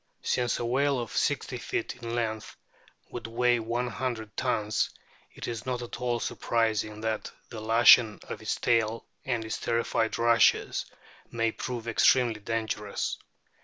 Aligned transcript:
Since 0.23 0.57
a 0.57 0.65
whale 0.65 0.97
of 0.99 1.11
60 1.15 1.57
feet 1.59 1.95
in 2.01 2.15
length 2.15 2.55
would 3.11 3.27
weigh 3.27 3.59
one 3.59 3.87
hundred 3.87 4.35
tons, 4.35 4.89
it 5.35 5.47
is 5.47 5.63
not 5.67 5.83
at 5.83 6.01
all 6.01 6.19
surprising 6.19 7.01
that 7.01 7.31
the 7.49 7.61
lashing 7.61 8.19
of 8.23 8.41
its 8.41 8.55
tail 8.55 9.05
and 9.25 9.45
its 9.45 9.59
terrified 9.59 10.17
rushes 10.17 10.87
may 11.29 11.51
prove 11.51 11.87
extremely 11.87 12.39
dangerous. 12.41 13.19